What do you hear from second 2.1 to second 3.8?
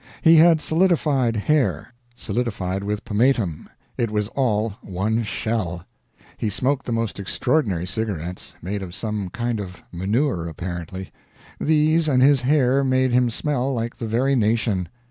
solidified with pomatum;